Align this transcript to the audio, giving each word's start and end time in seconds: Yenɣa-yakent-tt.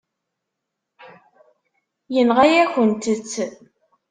Yenɣa-yakent-tt. 2.13 3.33